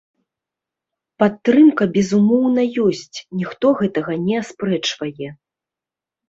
[1.23, 5.29] Падтрымка, безумоўна, ёсць, ніхто гэтага не аспрэчвае.